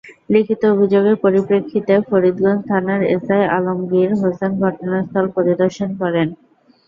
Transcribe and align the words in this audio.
লিখিত 0.31 0.61
অভিযোগের 0.73 1.15
পরিপ্রেক্ষিতে 1.23 1.93
ফরিদগঞ্জ 2.07 2.59
থানার 2.69 3.01
এসআই 3.15 3.43
আলমগীর 3.57 4.09
হোসেন 4.21 4.51
ঘটনাস্থল 4.63 5.25
পরিদর্শন 5.37 5.89
করেন। 6.01 6.27